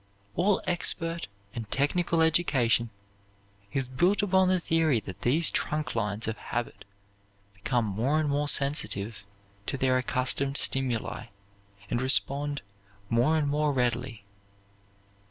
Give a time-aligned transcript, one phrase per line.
[0.35, 2.89] All expert and technical education
[3.71, 6.85] is built upon the theory that these trunk lines of habit
[7.53, 9.27] become more and more sensitive
[9.67, 11.27] to their accustomed stimuli,
[11.91, 12.63] and respond
[13.11, 14.25] more and more readily.